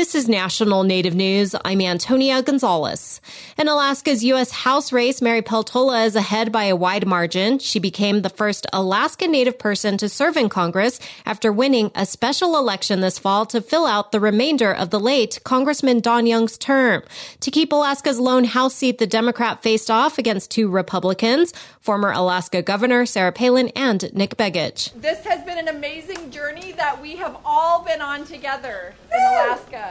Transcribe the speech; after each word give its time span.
This 0.00 0.14
is 0.14 0.30
National 0.30 0.82
Native 0.82 1.14
News. 1.14 1.54
I'm 1.62 1.82
Antonia 1.82 2.42
Gonzalez. 2.42 3.20
In 3.58 3.68
Alaska's 3.68 4.24
U.S. 4.24 4.50
House 4.50 4.92
race, 4.94 5.20
Mary 5.20 5.42
Peltola 5.42 6.06
is 6.06 6.16
ahead 6.16 6.50
by 6.50 6.64
a 6.64 6.74
wide 6.74 7.06
margin. 7.06 7.58
She 7.58 7.78
became 7.78 8.22
the 8.22 8.30
first 8.30 8.66
Alaska 8.72 9.28
Native 9.28 9.58
person 9.58 9.98
to 9.98 10.08
serve 10.08 10.38
in 10.38 10.48
Congress 10.48 11.00
after 11.26 11.52
winning 11.52 11.90
a 11.94 12.06
special 12.06 12.56
election 12.56 13.02
this 13.02 13.18
fall 13.18 13.44
to 13.44 13.60
fill 13.60 13.84
out 13.84 14.10
the 14.10 14.20
remainder 14.20 14.72
of 14.72 14.88
the 14.88 14.98
late 14.98 15.38
Congressman 15.44 16.00
Don 16.00 16.24
Young's 16.24 16.56
term. 16.56 17.02
To 17.40 17.50
keep 17.50 17.70
Alaska's 17.70 18.18
lone 18.18 18.44
House 18.44 18.76
seat, 18.76 18.96
the 18.96 19.06
Democrat 19.06 19.62
faced 19.62 19.90
off 19.90 20.16
against 20.16 20.50
two 20.50 20.70
Republicans, 20.70 21.52
former 21.78 22.10
Alaska 22.10 22.62
Governor 22.62 23.04
Sarah 23.04 23.32
Palin 23.32 23.68
and 23.76 24.10
Nick 24.14 24.38
Begich. 24.38 24.98
This 24.98 25.22
has 25.26 25.44
been 25.44 25.58
an 25.58 25.68
amazing 25.68 26.30
journey 26.30 26.72
that 26.72 27.02
we 27.02 27.16
have 27.16 27.36
all 27.44 27.84
been 27.84 28.00
on 28.00 28.24
together 28.24 28.94
in 29.12 29.20
Alaska. 29.20 29.89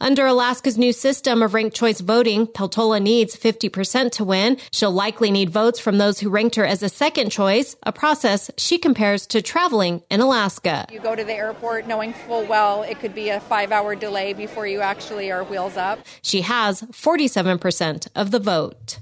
Under 0.00 0.26
Alaska's 0.26 0.76
new 0.76 0.92
system 0.92 1.42
of 1.42 1.54
ranked 1.54 1.76
choice 1.76 2.00
voting, 2.00 2.46
Peltola 2.46 3.00
needs 3.00 3.36
50% 3.36 4.10
to 4.12 4.24
win. 4.24 4.58
She'll 4.70 4.90
likely 4.90 5.30
need 5.30 5.50
votes 5.50 5.78
from 5.80 5.98
those 5.98 6.20
who 6.20 6.30
ranked 6.30 6.56
her 6.56 6.64
as 6.64 6.82
a 6.82 6.88
second 6.88 7.30
choice, 7.30 7.76
a 7.82 7.92
process 7.92 8.50
she 8.56 8.78
compares 8.78 9.26
to 9.28 9.42
traveling 9.42 10.02
in 10.10 10.20
Alaska. 10.20 10.86
You 10.90 11.00
go 11.00 11.14
to 11.14 11.24
the 11.24 11.32
airport 11.34 11.86
knowing 11.86 12.12
full 12.12 12.44
well 12.46 12.82
it 12.82 12.98
could 13.00 13.14
be 13.14 13.28
a 13.30 13.40
five 13.40 13.72
hour 13.72 13.94
delay 13.94 14.32
before 14.32 14.66
you 14.66 14.80
actually 14.80 15.30
are 15.30 15.44
wheels 15.44 15.76
up. 15.76 16.00
She 16.22 16.42
has 16.42 16.82
47% 16.82 18.08
of 18.14 18.30
the 18.30 18.38
vote. 18.38 18.98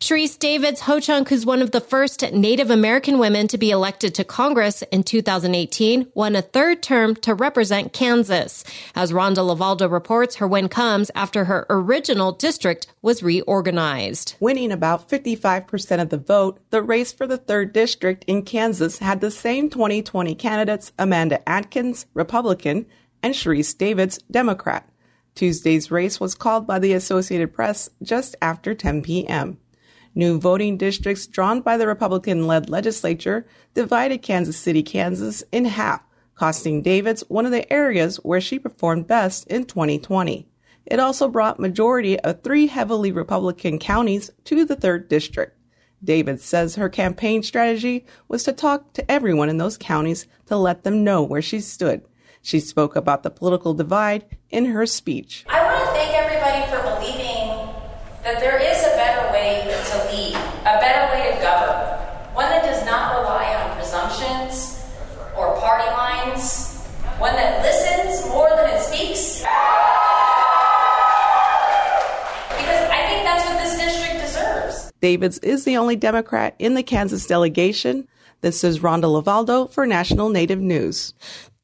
Sharice 0.00 0.38
Davids 0.38 0.80
Ho 0.80 0.98
Chunk, 0.98 1.28
who's 1.28 1.44
one 1.44 1.60
of 1.60 1.72
the 1.72 1.80
first 1.80 2.22
Native 2.32 2.70
American 2.70 3.18
women 3.18 3.46
to 3.48 3.58
be 3.58 3.70
elected 3.70 4.14
to 4.14 4.24
Congress 4.24 4.80
in 4.90 5.02
2018, 5.02 6.10
won 6.14 6.34
a 6.34 6.40
third 6.40 6.82
term 6.82 7.14
to 7.16 7.34
represent 7.34 7.92
Kansas. 7.92 8.64
As 8.94 9.12
Rhonda 9.12 9.44
LeValdo 9.44 9.92
reports, 9.92 10.36
her 10.36 10.48
win 10.48 10.70
comes 10.70 11.10
after 11.14 11.44
her 11.44 11.66
original 11.68 12.32
district 12.32 12.86
was 13.02 13.22
reorganized. 13.22 14.36
Winning 14.40 14.72
about 14.72 15.06
55% 15.06 16.00
of 16.00 16.08
the 16.08 16.16
vote, 16.16 16.58
the 16.70 16.82
race 16.82 17.12
for 17.12 17.26
the 17.26 17.36
third 17.36 17.74
district 17.74 18.24
in 18.26 18.42
Kansas 18.42 19.00
had 19.00 19.20
the 19.20 19.30
same 19.30 19.68
2020 19.68 20.34
candidates 20.34 20.92
Amanda 20.98 21.46
Adkins, 21.46 22.06
Republican, 22.14 22.86
and 23.22 23.34
Sharice 23.34 23.76
Davids, 23.76 24.18
Democrat. 24.30 24.88
Tuesday's 25.34 25.90
race 25.90 26.18
was 26.18 26.34
called 26.34 26.66
by 26.66 26.78
the 26.78 26.94
Associated 26.94 27.52
Press 27.52 27.90
just 28.02 28.34
after 28.40 28.74
10 28.74 29.02
p.m. 29.02 29.58
New 30.14 30.40
voting 30.40 30.76
districts 30.76 31.26
drawn 31.26 31.60
by 31.60 31.76
the 31.76 31.86
Republican 31.86 32.46
led 32.46 32.68
legislature 32.68 33.46
divided 33.74 34.22
Kansas 34.22 34.56
City, 34.56 34.82
Kansas 34.82 35.42
in 35.52 35.64
half, 35.64 36.02
costing 36.34 36.82
Davids 36.82 37.22
one 37.28 37.46
of 37.46 37.52
the 37.52 37.70
areas 37.72 38.16
where 38.16 38.40
she 38.40 38.58
performed 38.58 39.06
best 39.06 39.46
in 39.46 39.64
2020. 39.64 40.48
It 40.86 40.98
also 40.98 41.28
brought 41.28 41.60
majority 41.60 42.18
of 42.20 42.42
three 42.42 42.66
heavily 42.66 43.12
Republican 43.12 43.78
counties 43.78 44.30
to 44.44 44.64
the 44.64 44.76
third 44.76 45.08
district. 45.08 45.56
David 46.02 46.40
says 46.40 46.76
her 46.76 46.88
campaign 46.88 47.42
strategy 47.42 48.06
was 48.26 48.42
to 48.44 48.52
talk 48.52 48.92
to 48.94 49.10
everyone 49.10 49.50
in 49.50 49.58
those 49.58 49.76
counties 49.76 50.26
to 50.46 50.56
let 50.56 50.82
them 50.82 51.04
know 51.04 51.22
where 51.22 51.42
she 51.42 51.60
stood. 51.60 52.02
She 52.42 52.58
spoke 52.58 52.96
about 52.96 53.22
the 53.22 53.30
political 53.30 53.74
divide 53.74 54.24
in 54.48 54.64
her 54.66 54.86
speech. 54.86 55.44
I 55.48 55.62
want 55.62 55.84
to 55.84 55.92
thank 55.92 56.14
everybody 56.14 56.64
for 56.72 56.82
believing 56.82 57.68
that 58.24 58.40
there 58.40 58.58
is 58.58 58.82
a 58.82 58.96
better 58.96 59.30
way 59.30 59.62
to 59.90 59.98
lead, 60.10 60.36
a 60.60 60.78
better 60.78 61.12
way 61.14 61.34
to 61.34 61.42
govern, 61.42 61.74
one 62.34 62.50
that 62.50 62.62
does 62.62 62.84
not 62.84 63.18
rely 63.18 63.54
on 63.54 63.76
presumptions 63.76 64.84
or 65.36 65.58
party 65.58 65.88
lines, 65.90 66.84
one 67.18 67.34
that 67.34 67.62
listens 67.62 68.28
more 68.28 68.50
than 68.50 68.68
it 68.68 68.80
speaks. 68.80 69.40
Because 72.58 72.82
I 72.90 73.06
think 73.08 73.24
that's 73.24 73.48
what 73.48 73.58
this 73.58 73.78
district 73.78 74.20
deserves. 74.20 74.92
Davids 75.00 75.38
is 75.38 75.64
the 75.64 75.78
only 75.78 75.96
Democrat 75.96 76.54
in 76.58 76.74
the 76.74 76.82
Kansas 76.82 77.26
delegation. 77.26 78.06
This 78.42 78.62
is 78.62 78.80
Rhonda 78.80 79.22
LeValdo 79.22 79.70
for 79.72 79.86
National 79.86 80.28
Native 80.28 80.60
News. 80.60 81.14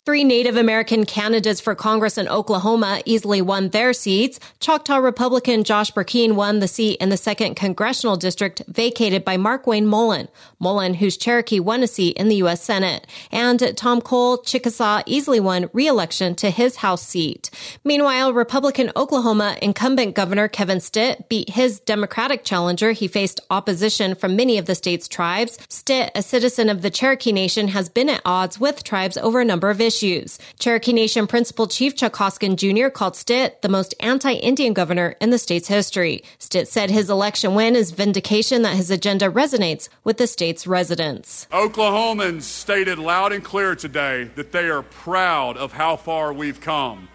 Three 0.07 0.23
Native 0.23 0.57
American 0.57 1.05
candidates 1.05 1.61
for 1.61 1.75
Congress 1.75 2.17
in 2.17 2.29
Oklahoma 2.29 3.03
easily 3.07 3.43
won 3.43 3.71
their 3.71 3.93
seats. 3.93 4.39
Choctaw 4.61 4.99
Republican 4.99 5.65
Josh 5.65 5.91
Brecheen 5.91 6.37
won 6.37 6.61
the 6.61 6.69
seat 6.69 7.01
in 7.01 7.09
the 7.09 7.17
second 7.17 7.57
congressional 7.57 8.15
district 8.15 8.63
vacated 8.69 9.25
by 9.25 9.37
Mark 9.37 9.67
Wayne 9.67 9.85
Mullen. 9.85 10.29
Mullin, 10.61 10.95
whose 10.95 11.17
Cherokee 11.17 11.59
won 11.59 11.83
a 11.83 11.89
seat 11.89 12.17
in 12.17 12.29
the 12.29 12.37
U.S. 12.37 12.63
Senate. 12.63 13.05
And 13.33 13.77
Tom 13.77 14.01
Cole 14.01 14.39
Chickasaw 14.39 15.03
easily 15.07 15.41
won 15.41 15.71
re-election 15.73 16.37
to 16.37 16.51
his 16.51 16.77
House 16.77 17.05
seat. 17.05 17.51
Meanwhile, 17.83 18.33
Republican 18.33 18.93
Oklahoma 18.95 19.57
incumbent 19.61 20.15
Governor 20.15 20.47
Kevin 20.47 20.79
Stitt 20.79 21.29
beat 21.29 21.51
his 21.51 21.81
Democratic 21.81 22.45
challenger. 22.45 22.93
He 22.93 23.09
faced 23.09 23.41
opposition 23.51 24.15
from 24.15 24.37
many 24.37 24.57
of 24.57 24.67
the 24.67 24.77
state's 24.77 25.09
tribes. 25.09 25.59
Stitt, 25.69 26.13
a 26.15 26.23
citizen 26.23 26.69
of 26.69 26.83
the 26.83 26.91
Cherokee 26.91 27.33
Nation, 27.33 27.67
has 27.67 27.89
been 27.89 28.09
at 28.09 28.23
odds 28.25 28.61
with 28.61 28.85
tribes 28.85 29.17
over 29.17 29.41
a 29.41 29.45
number 29.45 29.69
of 29.69 29.81
issues 29.81 29.96
issues. 29.97 30.39
Cherokee 30.59 30.93
Nation 30.93 31.27
Principal 31.27 31.67
Chief 31.67 31.97
Chuck 31.97 32.17
Hoskin 32.17 32.57
Jr. 32.57 32.89
called 32.89 33.17
Stitt 33.17 33.63
the 33.63 33.69
most 33.69 33.95
anti-Indian 34.01 34.75
governor 34.75 35.17
in 35.21 35.31
the 35.31 35.39
state's 35.39 35.69
history. 35.69 36.23
Stitt 36.39 36.69
said 36.69 36.91
his 36.91 37.09
election 37.09 37.55
win 37.55 37.75
is 37.75 37.93
vindication 37.93 38.63
that 38.63 38.77
his 38.77 38.91
agenda 38.91 39.31
resonates 39.31 39.89
with 40.05 40.19
the 40.19 40.27
state's 40.27 40.67
residents. 40.67 41.47
Oklahomans 41.51 42.43
stated 42.43 42.99
loud 42.99 43.33
and 43.33 43.43
clear 43.43 43.75
today 43.75 44.25
that 44.35 44.53
they 44.53 44.69
are 44.69 44.83
proud 44.83 45.57
of 45.57 45.73
how 45.73 45.97
far 45.97 46.33
we've 46.33 46.61
come. 46.61 47.09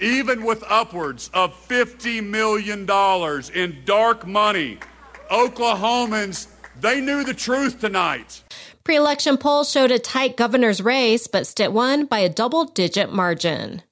Even 0.00 0.44
with 0.44 0.64
upwards 0.68 1.30
of 1.34 1.52
$50 1.68 2.24
million 2.24 2.80
in 3.54 3.84
dark 3.84 4.26
money, 4.26 4.78
Oklahomans, 5.30 6.48
they 6.80 7.00
knew 7.00 7.24
the 7.24 7.34
truth 7.34 7.80
tonight. 7.80 8.42
Pre-election 8.88 9.36
polls 9.36 9.70
showed 9.70 9.90
a 9.90 9.98
tight 9.98 10.34
governor's 10.34 10.80
race, 10.80 11.26
but 11.26 11.46
Stitt 11.46 11.74
won 11.74 12.06
by 12.06 12.20
a 12.20 12.30
double-digit 12.30 13.12
margin. 13.12 13.82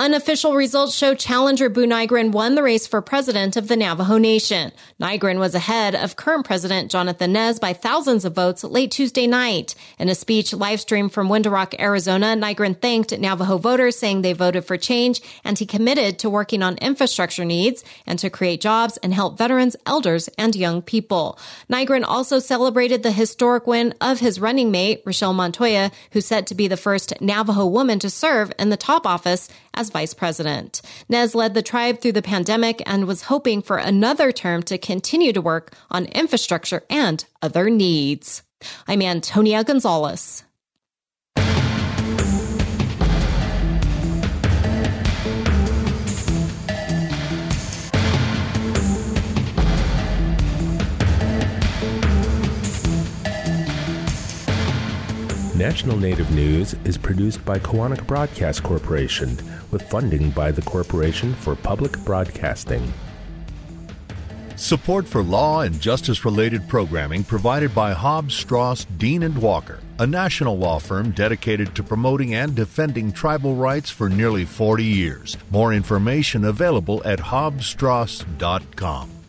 Unofficial 0.00 0.56
results 0.56 0.92
show 0.92 1.14
challenger 1.14 1.70
Buu 1.70 1.86
Nygren 1.86 2.32
won 2.32 2.56
the 2.56 2.64
race 2.64 2.84
for 2.84 3.00
president 3.00 3.56
of 3.56 3.68
the 3.68 3.76
Navajo 3.76 4.18
Nation. 4.18 4.72
Nygren 5.00 5.38
was 5.38 5.54
ahead 5.54 5.94
of 5.94 6.16
current 6.16 6.44
president 6.44 6.90
Jonathan 6.90 7.32
Nez 7.32 7.60
by 7.60 7.72
thousands 7.72 8.24
of 8.24 8.34
votes 8.34 8.64
late 8.64 8.90
Tuesday 8.90 9.28
night. 9.28 9.76
In 9.96 10.08
a 10.08 10.16
speech 10.16 10.52
live 10.52 10.80
streamed 10.80 11.12
from 11.12 11.28
Window 11.28 11.50
Rock, 11.50 11.78
Arizona, 11.78 12.34
Nygren 12.34 12.76
thanked 12.80 13.16
Navajo 13.16 13.56
voters 13.56 13.96
saying 13.96 14.22
they 14.22 14.32
voted 14.32 14.64
for 14.64 14.76
change 14.76 15.20
and 15.44 15.56
he 15.56 15.64
committed 15.64 16.18
to 16.18 16.28
working 16.28 16.60
on 16.60 16.76
infrastructure 16.78 17.44
needs 17.44 17.84
and 18.04 18.18
to 18.18 18.28
create 18.28 18.60
jobs 18.60 18.96
and 18.96 19.14
help 19.14 19.38
veterans, 19.38 19.76
elders, 19.86 20.28
and 20.36 20.56
young 20.56 20.82
people. 20.82 21.38
Nygren 21.70 22.02
also 22.04 22.40
celebrated 22.40 23.04
the 23.04 23.12
historic 23.12 23.68
win 23.68 23.94
of 24.00 24.18
his 24.18 24.40
running 24.40 24.72
mate, 24.72 25.02
Richelle 25.04 25.34
Montoya, 25.34 25.92
who's 26.10 26.26
set 26.26 26.48
to 26.48 26.56
be 26.56 26.66
the 26.66 26.76
first 26.76 27.12
Navajo 27.20 27.64
woman 27.64 28.00
to 28.00 28.10
serve 28.10 28.50
in 28.58 28.70
the 28.70 28.76
top 28.76 29.06
office 29.06 29.48
as 29.76 29.83
vice 29.90 30.14
president. 30.14 30.80
Nez 31.08 31.34
led 31.34 31.54
the 31.54 31.62
tribe 31.62 32.00
through 32.00 32.12
the 32.12 32.22
pandemic 32.22 32.82
and 32.86 33.06
was 33.06 33.22
hoping 33.22 33.62
for 33.62 33.76
another 33.76 34.32
term 34.32 34.62
to 34.64 34.78
continue 34.78 35.32
to 35.32 35.40
work 35.40 35.74
on 35.90 36.06
infrastructure 36.06 36.82
and 36.88 37.24
other 37.42 37.70
needs. 37.70 38.42
I'm 38.86 39.02
Antonia 39.02 39.64
Gonzalez. 39.64 40.44
National 55.64 55.96
Native 55.96 56.30
News 56.30 56.74
is 56.84 56.98
produced 56.98 57.42
by 57.42 57.58
Koahnic 57.58 58.06
Broadcast 58.06 58.62
Corporation 58.62 59.30
with 59.70 59.80
funding 59.88 60.28
by 60.28 60.50
the 60.50 60.60
Corporation 60.60 61.32
for 61.32 61.56
Public 61.56 61.98
Broadcasting. 62.00 62.92
Support 64.56 65.08
for 65.08 65.22
law 65.22 65.62
and 65.62 65.80
justice 65.80 66.26
related 66.26 66.68
programming 66.68 67.24
provided 67.24 67.74
by 67.74 67.94
Hobbs, 67.94 68.34
Strauss, 68.34 68.84
Dean 68.98 69.22
and 69.22 69.38
Walker, 69.38 69.80
a 69.98 70.06
national 70.06 70.58
law 70.58 70.78
firm 70.78 71.12
dedicated 71.12 71.74
to 71.76 71.82
promoting 71.82 72.34
and 72.34 72.54
defending 72.54 73.10
tribal 73.10 73.54
rights 73.54 73.88
for 73.88 74.10
nearly 74.10 74.44
40 74.44 74.84
years. 74.84 75.38
More 75.50 75.72
information 75.72 76.44
available 76.44 77.00
at 77.06 77.18
hobbsstrauss.com. 77.18 79.23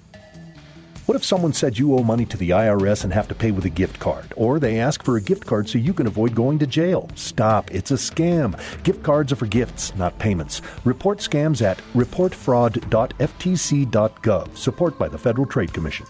What 1.05 1.15
if 1.15 1.23
someone 1.23 1.53
said 1.53 1.77
you 1.77 1.95
owe 1.95 2.01
money 2.01 2.25
to 2.25 2.35
the 2.35 2.49
IRS 2.49 3.03
and 3.03 3.13
have 3.13 3.27
to 3.27 3.35
pay 3.35 3.51
with 3.51 3.65
a 3.65 3.69
gift 3.69 3.99
card? 3.99 4.33
Or 4.35 4.59
they 4.59 4.79
ask 4.79 5.03
for 5.03 5.17
a 5.17 5.21
gift 5.21 5.45
card 5.45 5.69
so 5.69 5.77
you 5.77 5.93
can 5.93 6.07
avoid 6.07 6.33
going 6.33 6.57
to 6.57 6.65
jail? 6.65 7.11
Stop. 7.13 7.71
It's 7.71 7.91
a 7.91 7.95
scam. 7.95 8.59
Gift 8.81 9.03
cards 9.03 9.31
are 9.31 9.35
for 9.35 9.45
gifts, 9.45 9.95
not 9.95 10.17
payments. 10.17 10.63
Report 10.83 11.19
scams 11.19 11.61
at 11.61 11.77
reportfraud.ftc.gov. 11.93 14.57
Support 14.57 14.97
by 14.97 15.07
the 15.07 15.19
Federal 15.19 15.45
Trade 15.45 15.73
Commission. 15.73 16.07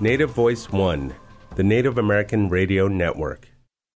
Native 0.00 0.30
Voice 0.30 0.70
One, 0.70 1.14
the 1.56 1.62
Native 1.62 1.98
American 1.98 2.48
Radio 2.48 2.88
Network. 2.88 3.51